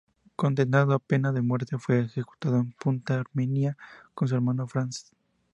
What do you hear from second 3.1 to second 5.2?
Herminia con su hermano France.